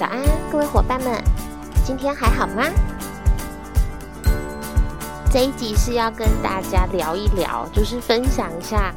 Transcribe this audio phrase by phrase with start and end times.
[0.00, 0.18] 早安，
[0.50, 1.22] 各位伙伴们，
[1.84, 2.64] 今天还好吗？
[5.30, 8.94] 这一集是要跟大家聊一聊，就是分享一下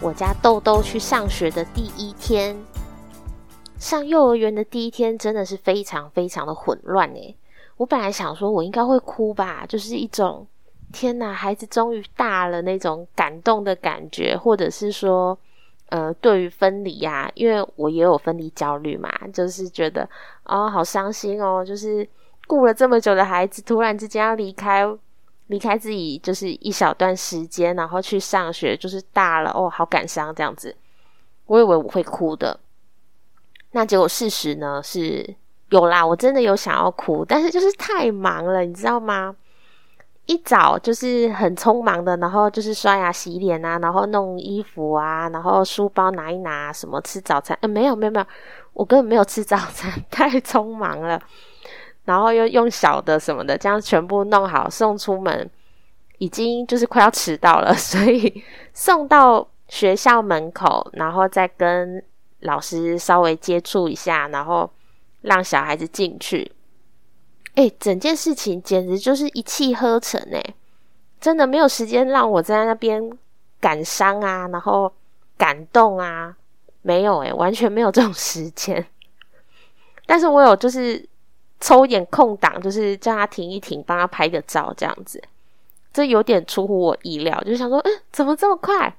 [0.00, 2.56] 我家豆豆去上学的第一天。
[3.78, 7.36] 上幼儿园的第一天真的是非常非常的混乱诶。
[7.76, 10.44] 我本来想说我应该会哭吧，就是一种
[10.92, 15.38] 天哪，孩子终于大了那种感动的感觉，或者是说。
[15.90, 20.08] 呃，对于分离呀，因为我也有分离焦虑嘛，就是觉得
[20.44, 22.08] 哦，好伤心哦，就是
[22.46, 24.86] 顾了这么久的孩子，突然之间要离开，
[25.48, 30.76] 离开自己，就是一小段时间，然后去上学，就是大了哦，好感伤这样子。
[31.46, 32.60] 我以为我会哭的，
[33.72, 35.34] 那结果事实呢是
[35.70, 39.34] 有啦，我真的有想要哭，但是就是太忙了，你知道吗？
[40.30, 47.58] 一早就是很匆忙的，然后就是刷牙洗脸啊，然后弄衣服啊，然后书包拿一拿，什么吃早餐？
[47.62, 48.26] 呃，没有没有没有，
[48.72, 51.20] 我根本没有吃早餐， 太匆忙了。
[52.04, 55.50] 然后又用小的什么的，这样全部弄好送出门，
[56.18, 62.00] 已经就是快要迟到了， 所以送到学校门口，然后再跟
[62.42, 64.70] 老师稍微接触一下，然后
[65.22, 66.52] 让小孩子进去。
[67.60, 70.42] 哎，整件事情简直就是一气呵成哎！
[71.20, 73.10] 真的没有时间让我在那边
[73.60, 74.90] 感伤啊，然后
[75.36, 76.34] 感动啊，
[76.80, 78.86] 没有哎，完全没有这种时间。
[80.06, 81.06] 但是我有就是
[81.60, 85.22] 抽一点空档，就是叫他停一停，帮他拍个照这样子。
[85.92, 88.96] 这有点出乎我意料，就想说，嗯，怎么这么快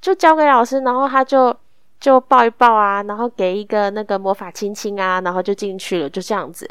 [0.00, 1.54] 就交给老师，然后他就
[2.00, 6.66] 就抱一抱啊，然后给一个那个魔法亲亲啊，然后就进去了，就这样子。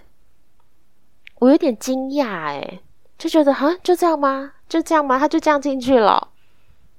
[1.40, 2.82] 我有点惊讶哎，
[3.18, 4.54] 就觉得哈，就这样吗？
[4.68, 5.18] 就这样吗？
[5.18, 6.28] 他就这样进去了，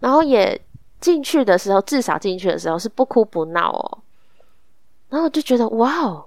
[0.00, 0.60] 然后也
[0.98, 3.98] 进去的时候，至少进去的时候是不哭不闹哦。
[5.10, 6.26] 然后我就觉得哇哦，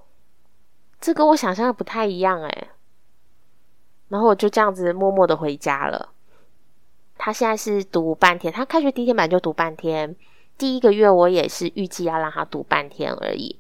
[1.02, 2.68] 这跟我想象的不太一样哎。
[4.10, 6.10] 然后我就这样子默默的回家了。
[7.18, 10.16] 他现在是读半天，他开学第一天本来就读半天，
[10.58, 13.58] 第一个月我也是预计要让他读半天而已。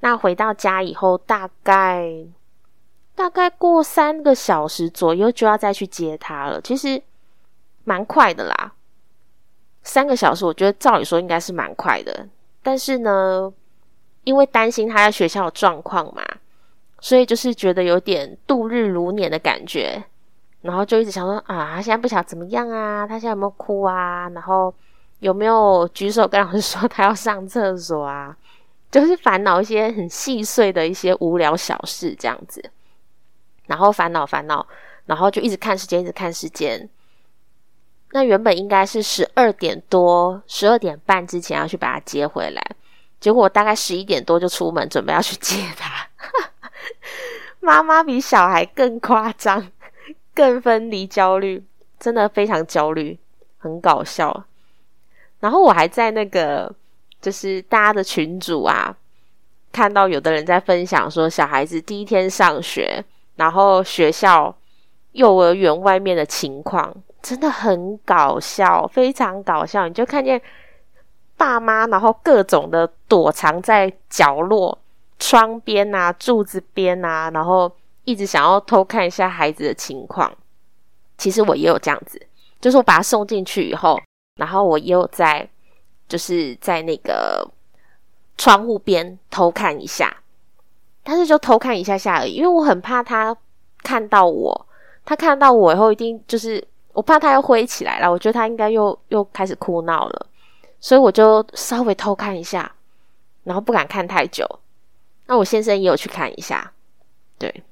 [0.00, 2.26] 那回到家以后，大概。
[3.16, 7.02] 大概过三个小时左右就要再去接他了，其实
[7.82, 8.74] 蛮快的啦。
[9.82, 12.28] 三个小时，我觉得照理说应该是蛮快的，
[12.62, 13.50] 但是呢，
[14.24, 16.22] 因为担心他在学校的状况嘛，
[17.00, 20.04] 所以就是觉得有点度日如年的感觉，
[20.60, 24.74] 然后就一直想说啊，他现在不晓得怎么样啊，他现在有没有哭啊，然后
[25.20, 28.36] 有没有举手跟老师说他要上厕所啊，
[28.90, 32.62] 就是烦恼一些很细碎的一些无聊小事这样子。
[33.66, 34.66] 然后烦恼烦恼，
[35.06, 36.88] 然后就一直看时间，一直看时间。
[38.12, 42.62] 那原本应该是十二点多、十二点半之前要去把他接回来，
[43.20, 46.08] 结果大概十一点多就出门，准备要去接他。
[47.60, 49.70] 妈妈比小孩更夸张，
[50.32, 51.62] 更分离焦虑，
[51.98, 53.18] 真的非常焦虑，
[53.58, 54.44] 很搞笑。
[55.40, 56.72] 然后我还在那个
[57.20, 58.96] 就是大家的群组啊，
[59.72, 63.04] 看到有的人在分享说，小孩子第一天上学。
[63.36, 64.54] 然后学校、
[65.12, 69.86] 幼儿园外面的情况真的很搞笑，非常搞笑。
[69.86, 70.40] 你就看见
[71.36, 74.78] 爸妈，然后各种的躲藏在角落、
[75.18, 77.70] 窗边啊、柱子边啊，然后
[78.04, 80.32] 一直想要偷看一下孩子的情况。
[81.18, 82.20] 其实我也有这样子，
[82.60, 84.00] 就是我把他送进去以后，
[84.40, 85.48] 然后我也有在，
[86.08, 87.46] 就是在那个
[88.38, 90.14] 窗户边偷看一下。
[91.08, 93.34] 但是就偷看一下下而已，因为我很怕他
[93.84, 94.66] 看到我，
[95.04, 96.62] 他看到我以后一定就是
[96.92, 100.26] 我怕他又灰起来了，我觉得他应该又又开始哭闹了，
[100.80, 102.72] 所以我就稍微偷看一下，
[103.44, 104.44] 然后不敢看太久。
[105.26, 106.72] 那我先生也有去看一下，
[107.38, 107.62] 对，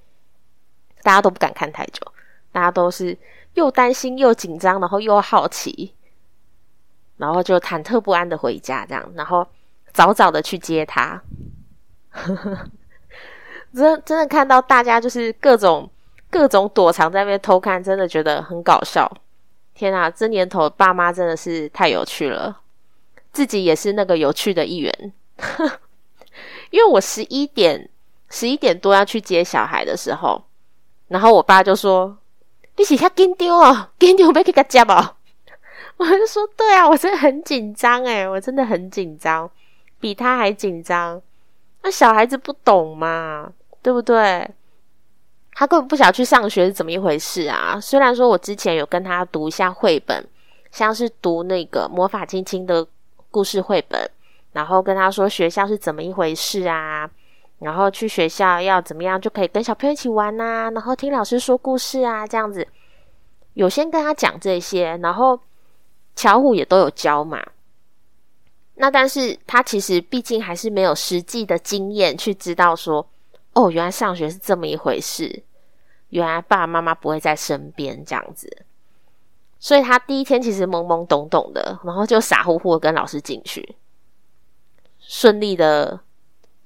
[1.03, 2.01] 大家都不敢看太久，
[2.53, 3.19] 大家都是
[3.55, 5.93] 又担心又紧张，然后又好奇，
[7.17, 9.45] 然后就忐忑不安的回家，这样，然后
[9.93, 11.21] 早早的去接他。
[13.75, 15.91] 真真的看到大家就是各种
[16.31, 19.11] 各种躲藏在那边偷看，真的觉得很搞笑。
[19.75, 22.61] 天啊，这年头爸妈真的是太有趣了，
[23.33, 25.13] 自己也是那个有趣的一员。
[26.71, 27.89] 因为我十一点
[28.31, 30.45] 十一点多要去接小孩的时候，
[31.09, 32.17] 然后我爸就说
[32.77, 35.17] ：“你是他紧丢哦，紧丢要去他接吧。
[35.99, 39.51] ”我就说：“对啊，我真的很紧张诶，我真的很紧张，
[40.01, 41.21] 比他还紧张。
[41.83, 43.53] 那小孩子不懂嘛。”
[43.85, 44.51] 对不对？
[45.53, 47.79] 他根本不想去上学是怎么一回事啊？
[47.79, 50.27] 虽然说我之前有跟他读一下绘本，
[50.73, 52.85] 像是读那个魔法亲亲的
[53.31, 54.11] 故事绘本，
[54.53, 57.09] 然后跟他说学校是怎么一回事啊，
[57.59, 62.67] 然后去学校要怎么样就可以跟小朋友一起玩呐，然后听老师说故事啊，这样子。
[63.53, 65.39] 有先跟他讲这些，然后
[66.17, 67.41] 巧虎也都有教嘛。
[68.75, 73.07] 那但是他其实毕竟还是没有实际的经验去知道说，
[73.55, 75.43] 哦，原来上学是这么一回事，
[76.11, 78.65] 原来爸爸妈妈不会在身边这样子。
[79.59, 83.77] 所以他第一天其实懵懵懂懂的，然后就傻乎乎的跟老师进去，
[84.99, 85.99] 顺利的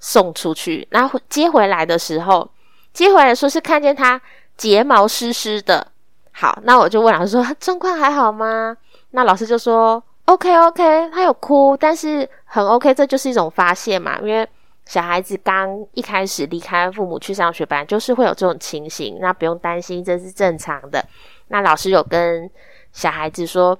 [0.00, 0.88] 送出去。
[0.90, 2.50] 然后接回来的时候，
[2.92, 4.20] 接回来说是看见他
[4.56, 5.86] 睫毛湿湿的。
[6.32, 8.76] 好，那我就问老师说状况还好吗？
[9.10, 14.18] 那老师就说 OK OK，他有哭，但是很 OK，这就是一种发泄嘛。
[14.20, 14.48] 因为
[14.88, 21.04] 小孩子刚一开始离开父母去上学班，就是会有这种情形，那不用担心，这是正常的。
[21.48, 22.50] 那老师有跟
[22.90, 23.78] 小孩子说，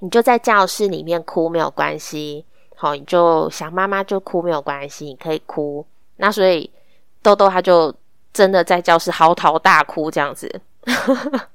[0.00, 2.42] 你就在教室里面哭没有关系，
[2.74, 5.84] 好，你就想妈妈就哭没有关系，你可以哭。
[6.16, 6.70] 那所以
[7.20, 7.94] 豆豆他就
[8.32, 10.50] 真的在教室嚎啕大哭这样子。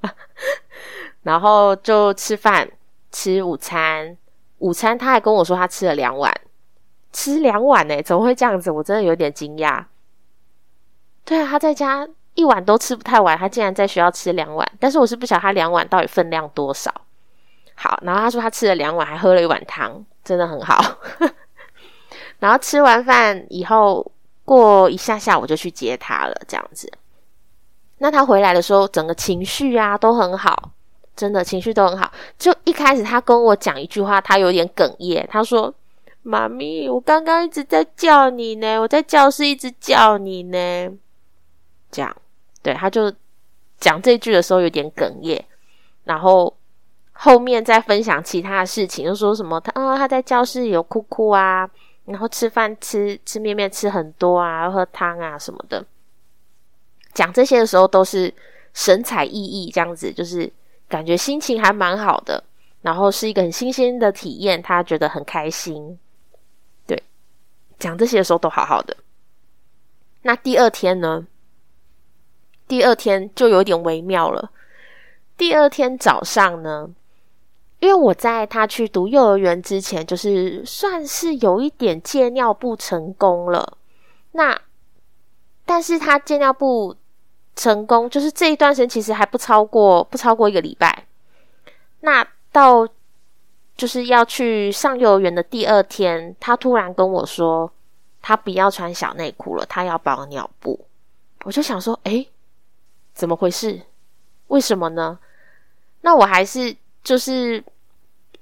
[1.24, 2.70] 然后就吃饭，
[3.10, 4.16] 吃午餐。
[4.58, 6.32] 午餐他还跟我说他吃了两碗，
[7.12, 8.02] 吃两碗呢？
[8.02, 8.70] 怎么会这样子？
[8.70, 9.84] 我真的有点惊讶。
[11.24, 14.66] 对啊，他在家一碗都吃不太完，他竟然在学校吃两碗。
[14.78, 16.92] 但是我是不晓得他两碗到底分量多少。
[17.74, 20.98] 好，然后他说他吃了两碗，还喝了一碗汤，真的很好。
[22.40, 24.10] 然后吃完饭以后，
[24.44, 26.90] 过一下下我就去接他了，这样子。
[27.98, 30.70] 那他回来的时候，整个情绪啊都很好，
[31.14, 32.10] 真的情绪都很好。
[32.38, 35.28] 就一开始他跟我讲一句话，他有点哽咽。
[35.30, 35.72] 他说
[36.22, 40.90] ：“妈咪，我刚刚一直在叫你呢，我在教室一直叫你呢。”
[41.90, 42.16] 这样，
[42.62, 43.12] 对，他就
[43.78, 45.44] 讲这句的时候有点哽咽。
[46.04, 46.54] 然后
[47.12, 51.68] 后面再分享其他的事情，就说什么他啊他在教室有哭哭啊，
[52.04, 55.84] 然后吃饭吃吃面面吃很多啊，喝汤啊什么的。
[57.12, 58.32] 讲这些的时候都是
[58.72, 60.50] 神采奕奕，这样子就是
[60.88, 62.42] 感觉心情还蛮好的，
[62.82, 65.98] 然后是一个很新鲜的体验，他觉得很开心。
[67.80, 68.96] 讲这些的时候都好好的。
[70.22, 71.26] 那第二天呢？
[72.68, 74.52] 第二天就有点微妙了。
[75.36, 76.88] 第二天早上呢，
[77.80, 83.78] 因为我在他去读幼儿园之前，就是算是有一点戒尿不成功了。
[84.32, 84.60] 那
[85.66, 86.94] 但是他戒尿布。
[87.56, 91.04] 成功就是这一段时间，其实还不超过不超过一个礼拜。
[91.98, 92.88] 那到
[93.80, 97.72] 就是要去上幼儿园的第二天，他突然跟我说，
[98.20, 100.78] 他不要穿小内裤了，他要包尿布。
[101.44, 102.26] 我就想说，哎，
[103.14, 103.80] 怎么回事？
[104.48, 105.18] 为什么呢？
[106.02, 107.64] 那我还是就是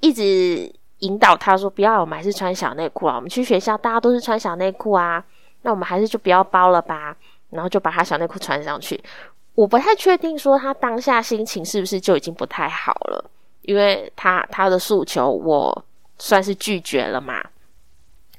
[0.01, 3.15] 一直引导他说，不要，我们还是穿小内裤啊。
[3.15, 5.25] 我们去学校，大家都是穿小内裤啊。
[5.63, 7.17] 那我们还是就不要包了吧。
[7.51, 9.01] 然后就把他小内裤穿上去，
[9.55, 13.31] 我不太确定说他当下心情是不是就已经不太好了，
[13.69, 15.85] 因为他他的诉求我
[16.19, 17.45] 算是拒绝了嘛。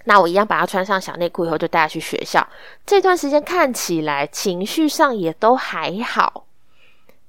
[0.06, 2.46] 那我一样把他穿上小内裤以后就带他去学校。
[2.84, 6.46] 这段时间看起来情绪上也都还好，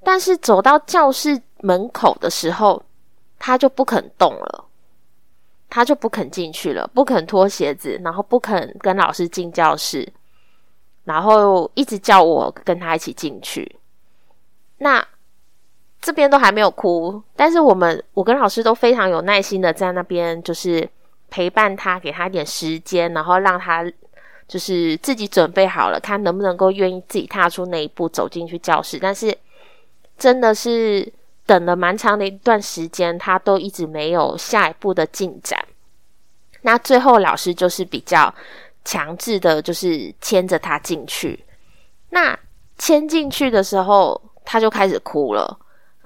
[0.03, 2.83] 但是走到教室门口的时候，
[3.39, 4.65] 他就不肯动了，
[5.69, 10.11] 他就不肯进去了，不肯脱鞋子，然后不肯跟老师进教室。
[11.05, 13.77] 然后一直叫我跟他一起进去，
[14.79, 15.07] 那
[16.01, 20.89] 这边都还没有哭，但是我们我跟老师都非常有耐心的在那边，就是
[21.29, 23.85] 陪伴他，给他一点时间，然后让他
[24.49, 28.99] 就是自己准备好了，看能不能够愿意自己踏出那一步走进去教室。
[29.01, 29.37] 但是
[30.19, 31.13] 真的是
[31.47, 35.59] 等了蛮长的一段时间，他都一直没有下一步的进展。
[36.63, 38.35] 那最后老师就是比较。
[38.83, 41.45] 强制的，就是牵着他进去。
[42.09, 42.37] 那
[42.79, 45.59] 牵进去的时候，他就开始哭了，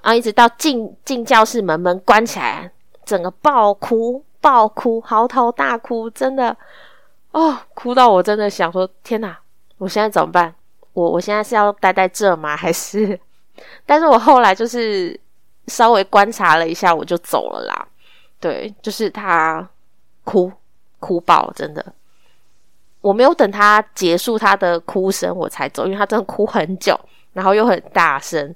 [0.05, 2.71] 然后一直到进进教室门门关起来，
[3.03, 6.55] 整个爆哭、爆哭、嚎啕大哭，真的
[7.31, 9.35] 哦，哭到我真的想说：天哪，
[9.79, 10.53] 我现在怎么办？
[10.93, 12.53] 我我现在是要待在这吗？
[12.55, 13.19] 还是？
[13.83, 15.19] 但是我后来就是
[15.65, 17.87] 稍微观察了一下，我就走了啦。
[18.39, 19.67] 对，就是他
[20.23, 20.51] 哭
[20.99, 21.83] 哭爆，真的。
[23.01, 26.95] 我没有等他结束他的哭声，我才走，因为他真的哭很久，
[27.33, 28.53] 然后又很大声。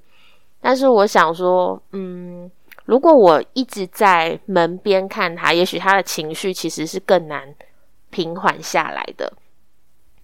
[0.62, 2.50] 但是我想说，嗯，
[2.86, 7.56] 如果我一直在门边看他，也许他的情绪其实是更难
[8.10, 9.32] 平缓下来的。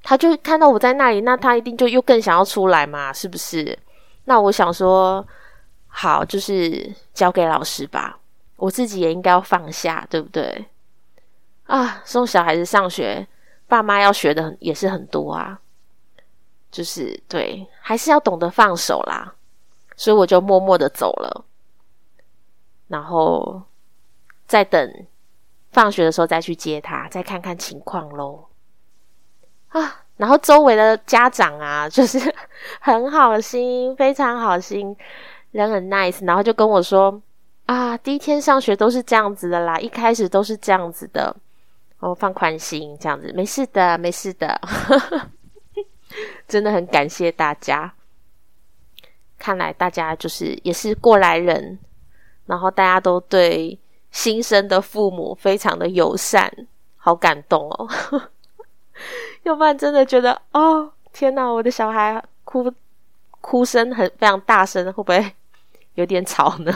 [0.04, 3.78] 他就看到我在那里，那他一定就又更想要出来嘛，是不是？
[4.26, 5.26] 那我想说，
[5.88, 8.20] 好，就是交给老师吧，
[8.58, 10.66] 我自己也应该要放下，对不对？
[11.66, 13.28] 啊，送小孩子上学。
[13.68, 15.60] 爸妈要学的也是很多啊，
[16.70, 19.34] 就是对，还是要懂得放手啦。
[19.98, 21.46] 所以我就默默的走了，
[22.88, 23.62] 然后
[24.46, 25.06] 再等
[25.72, 28.46] 放学的时候再去接他，再看看情况喽。
[29.70, 32.34] 啊，然后周围的家长啊， 就是
[32.80, 34.96] 很好心，非常好心，
[35.52, 37.22] 人很 nice，然后就跟我说
[37.66, 41.36] 啊，第一天上学都是这样子的啦，一开始都是这样子的，
[42.00, 44.62] 哦，放宽心，这样子没事的，没事的，
[46.48, 47.95] 真的很感谢大家。
[49.46, 51.78] 看来大家就是也是过来人，
[52.48, 53.78] 然后大家都对
[54.10, 56.52] 新生的父母非常的友善，
[56.98, 57.88] 好感动哦。
[59.44, 62.74] 要不然真的觉得哦，天哪，我的小孩哭
[63.40, 65.32] 哭声很非常大声，会不会
[65.94, 66.76] 有点吵呢？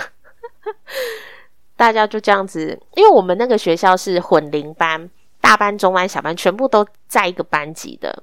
[1.76, 5.10] 大家就这样子，因为我们那个学校是混龄班，
[5.42, 8.22] 大班、中班、小班全部都在一个班级的，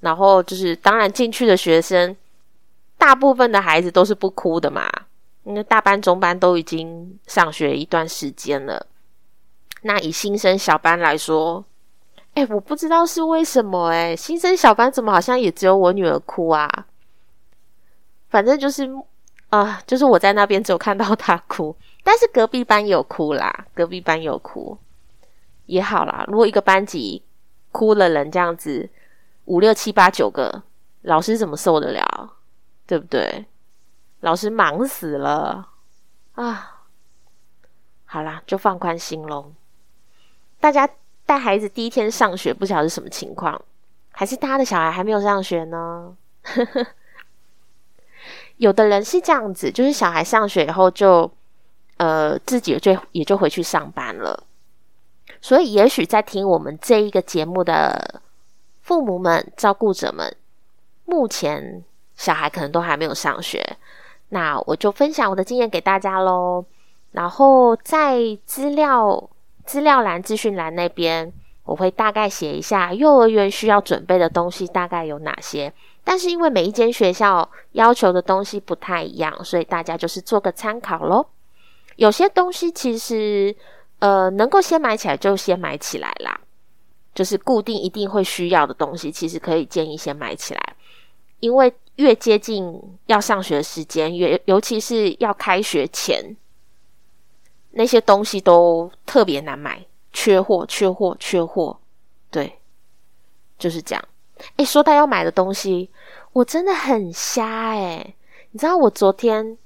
[0.00, 2.14] 然后就是当然进去的学生。
[3.04, 4.90] 大部分的孩子都是不哭的嘛，
[5.42, 8.86] 因为大班、中班都已经上学一段时间了。
[9.82, 11.62] 那以新生小班来说，
[12.32, 16.86] 哎，我不知道是为什么，哎，新生小班怎么好像也只有我女儿哭啊？
[18.30, 18.90] 反正就是
[19.50, 24.78] 啊，就是我在那边只有看到她哭，但是隔壁班有哭啦，隔壁班有哭
[25.66, 26.24] 也好啦。
[26.28, 27.22] 如果一个班级
[27.70, 28.88] 哭了人这样子
[29.44, 30.62] 五六七八九个，
[31.02, 32.32] 老师怎么受得了？
[32.86, 33.46] 对不对？
[34.20, 35.68] 老师忙死了
[36.32, 36.86] 啊！
[38.06, 39.52] 好啦，就放宽心喽。
[40.60, 40.88] 大家
[41.26, 43.60] 带孩子第一天上学，不晓得是什么情况，
[44.12, 46.16] 还是大的小孩还没有上学呢？
[48.56, 51.30] 有的人是这样子，就是小孩上学以后就
[51.98, 54.46] 呃自己就也就回去上班了。
[55.42, 58.22] 所以，也许在听我们这一个节目的
[58.80, 60.34] 父母们、照顾者们，
[61.04, 61.84] 目前。
[62.16, 63.76] 小孩可能都还没有上学，
[64.28, 66.64] 那我就分享我的经验给大家喽。
[67.12, 69.30] 然后在资料
[69.64, 71.32] 资料栏、资讯栏那边，
[71.64, 75.72] 我会大概写一下幼儿园需要准备的东西大概有哪些。
[76.02, 81.24] 但是因为每一间学校要求的东西不太一样，所以大家就是做个参考喽。
[81.96, 83.54] 有些东西其实
[84.00, 86.40] 呃能够先买起来就先买起来啦，
[87.14, 90.60] 就是固定一定会需要的东西，其实可以建议先买起来，
[91.40, 91.72] 因为。
[91.96, 96.36] 越接近要上学的时间，越尤其是要开学前，
[97.70, 101.78] 那些东西都特别难买，缺货，缺货，缺货。
[102.30, 102.58] 对，
[103.56, 104.04] 就是这样。
[104.56, 105.88] 哎，说到要买的东西，
[106.32, 108.14] 我真的很瞎哎！
[108.50, 109.56] 你知道我昨天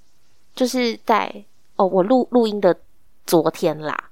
[0.55, 1.45] 就是在
[1.77, 2.79] 哦，我录录音的
[3.27, 4.11] 昨天啦，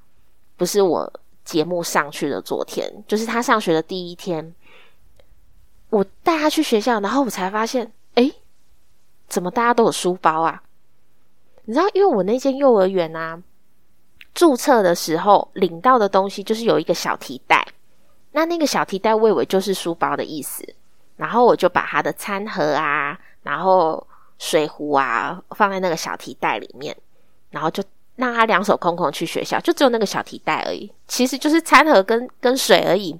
[0.56, 1.12] 不是我
[1.44, 4.54] 节目上去的昨天，就是他上学的第一天，
[5.90, 7.92] 我带他去学校，然后我才发现。
[8.16, 8.30] 哎，
[9.26, 10.62] 怎么大家都有书包啊？
[11.64, 13.42] 你知道，因为我那间幼儿园啊，
[14.34, 17.66] 注册的时候领到的东西就是有一个小提袋，
[18.32, 20.64] 那那个小提袋我以为就是书包的意思，
[21.16, 24.06] 然后我就把他的餐盒啊，然后
[24.38, 26.96] 水壶啊放在那个小提袋里面，
[27.50, 27.82] 然后就
[28.14, 33.18] 让他两手空空去学校，就只有那个小提袋而已，其实就是餐盒跟跟水而已，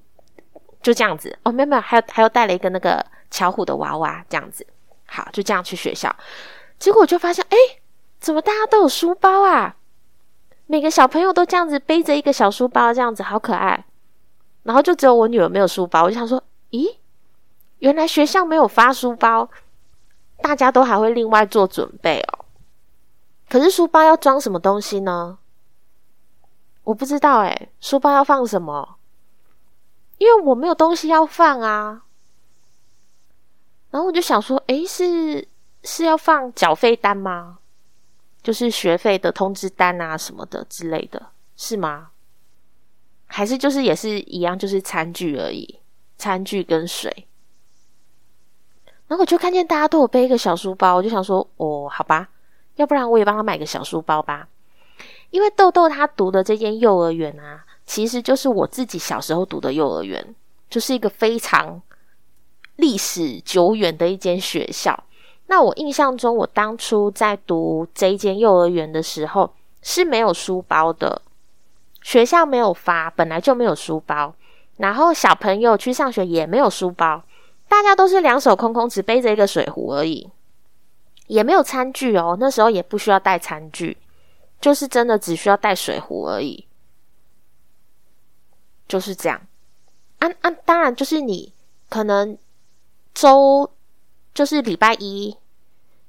[0.80, 1.36] 就这样子。
[1.42, 4.64] 哦，没有没有，还有还有带了一个那个巧虎的娃娃，这样子。
[5.06, 6.14] 好，就这样去学校，
[6.78, 7.56] 结果我就发现，哎，
[8.18, 9.76] 怎么大家都有书包啊？
[10.66, 13.84] 每个小朋友都这样子背着一个小书包，这样子好可爱。
[14.64, 16.96] 然后就只有我女儿没有书包，我就想说，咦，
[17.78, 19.48] 原来学校没有发书包，
[20.42, 22.44] 大家都还会另外做准备哦。
[23.48, 25.38] 可是书包要装什么东西呢？
[26.82, 28.96] 我不知道哎，书包要放什么？
[30.18, 32.02] 因为我没有东西要放啊。
[33.96, 35.48] 然后我就想说，诶，是
[35.82, 37.56] 是要放缴费单吗？
[38.42, 42.10] 就是学费的通知单啊什么的之类的，是吗？
[43.24, 45.80] 还是就是也是一样，就是餐具而已，
[46.18, 47.26] 餐具跟水。
[49.06, 52.28] 然后我就看见大家都有背一个小书包，我就想说，哦，好吧，
[52.74, 54.46] 要不然我也帮他买个小书包吧。
[55.30, 60.34] 因为豆豆他读的这间幼儿园啊，其实就是我自己小时候读的幼儿园，
[60.68, 61.80] 就是一个非常。
[62.76, 65.04] 历史久远的一间学校。
[65.48, 71.22] 那我印象中，我当初在读这一间幼儿园的时候是没有书包的，
[72.02, 74.34] 学校没有发，本来就没有书包。
[74.78, 77.22] 然后小朋友去上学也没有书包，
[77.68, 80.28] 大家都是两手空空，只背着一个水壶而已，
[81.28, 82.36] 也没有餐具哦。
[82.40, 83.96] 那时候也不需要带餐具，
[84.60, 86.66] 就是真的只需要带水壶而已，
[88.88, 89.40] 就是这样。
[90.18, 91.52] 啊啊，当然就是你
[91.88, 92.36] 可能。
[93.26, 93.68] 周
[94.32, 95.36] 就是礼拜一，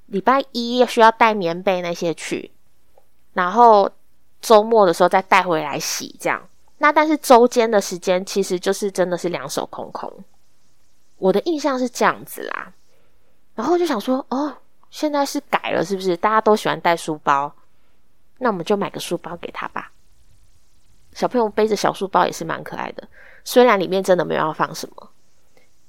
[0.06, 2.52] 礼拜一需要带棉被那些去，
[3.32, 3.90] 然后
[4.40, 6.40] 周末的时候再带回来洗，这样。
[6.76, 10.12] 那但是周间的时间其实就是真的是两手空空。
[11.16, 12.72] 我的印象是这样子啦，
[13.56, 14.56] 然后就想说，哦，
[14.88, 16.16] 现在是改了是不是？
[16.16, 17.52] 大家都喜欢带书包，
[18.38, 19.90] 那我们就买个书包给他吧。
[21.14, 23.08] 小朋友背着小书包也是蛮可爱的，
[23.42, 25.10] 虽然里面真的没有要放什么，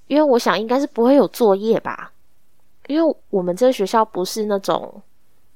[0.10, 2.12] 因为我想应该是不会有作业吧，
[2.88, 5.01] 因为我们这个学校不是那种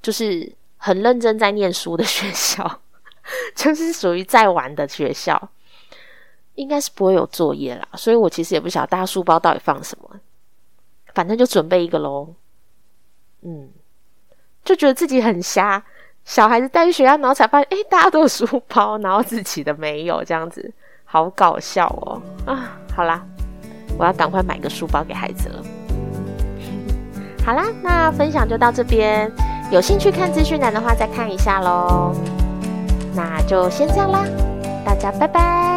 [0.00, 2.80] 就是很认真在念书的学校，
[3.54, 5.50] 就是属于在玩的学校。
[6.54, 10.08] 应该是不会有作业啦，所以我其实也不晓得大家书包到底放什么，
[11.12, 12.32] 反正就准备一个喽。
[13.42, 13.72] 嗯，
[14.64, 15.84] 就觉得自己很瞎，
[16.24, 20.72] 小孩子带去学校，然后才发现，哎，大家都有书包，然后自己的没有，这样子
[21.04, 22.22] 好搞笑哦。
[22.46, 23.26] 啊，好啦，
[23.98, 25.62] 我要赶快买个书包给孩子了。
[27.44, 29.30] 好啦，那分享就到这边，
[29.70, 32.14] 有兴趣看资讯栏的话，再看一下喽。
[33.14, 34.24] 那就先这样啦，
[34.84, 35.73] 大家拜拜。